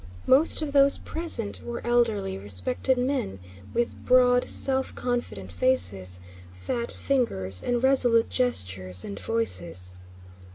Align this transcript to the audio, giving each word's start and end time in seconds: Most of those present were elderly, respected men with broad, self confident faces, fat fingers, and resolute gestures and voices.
Most 0.25 0.63
of 0.63 0.73
those 0.73 0.97
present 0.97 1.61
were 1.63 1.85
elderly, 1.85 2.35
respected 2.35 2.97
men 2.97 3.37
with 3.71 4.03
broad, 4.03 4.49
self 4.49 4.95
confident 4.95 5.51
faces, 5.51 6.19
fat 6.55 6.91
fingers, 6.91 7.61
and 7.61 7.83
resolute 7.83 8.31
gestures 8.31 9.05
and 9.05 9.19
voices. 9.19 9.95